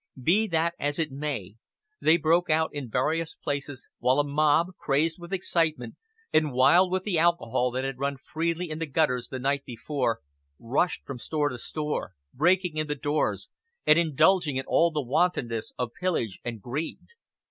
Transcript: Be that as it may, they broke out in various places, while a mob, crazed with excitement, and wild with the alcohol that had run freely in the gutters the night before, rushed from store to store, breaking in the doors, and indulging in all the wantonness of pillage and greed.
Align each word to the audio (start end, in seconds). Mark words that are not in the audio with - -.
Be 0.19 0.47
that 0.47 0.73
as 0.79 0.97
it 0.97 1.11
may, 1.11 1.57
they 2.01 2.17
broke 2.17 2.49
out 2.49 2.73
in 2.73 2.89
various 2.89 3.35
places, 3.35 3.87
while 3.99 4.17
a 4.17 4.23
mob, 4.23 4.75
crazed 4.79 5.19
with 5.19 5.31
excitement, 5.31 5.93
and 6.33 6.51
wild 6.53 6.91
with 6.91 7.03
the 7.03 7.19
alcohol 7.19 7.69
that 7.69 7.83
had 7.83 7.99
run 7.99 8.17
freely 8.17 8.71
in 8.71 8.79
the 8.79 8.87
gutters 8.87 9.27
the 9.27 9.37
night 9.37 9.63
before, 9.63 10.21
rushed 10.57 11.05
from 11.05 11.19
store 11.19 11.49
to 11.49 11.59
store, 11.59 12.13
breaking 12.33 12.77
in 12.77 12.87
the 12.87 12.95
doors, 12.95 13.47
and 13.85 13.99
indulging 13.99 14.55
in 14.55 14.65
all 14.65 14.89
the 14.89 15.03
wantonness 15.03 15.71
of 15.77 15.93
pillage 15.93 16.39
and 16.43 16.63
greed. 16.63 17.09